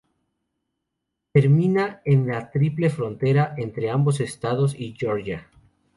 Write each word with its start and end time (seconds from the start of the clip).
Termina 1.31 2.01
en 2.05 2.25
la 2.29 2.49
triple 2.49 2.89
frontera 2.89 3.53
entre 3.59 3.91
ambos 3.91 4.19
estados 4.19 4.73
y 4.75 4.95
Georgia. 4.99 5.51